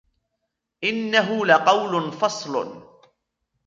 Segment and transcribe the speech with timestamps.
[0.83, 2.83] إِنَّهُ لَقَوْلٌ فَصْلٌ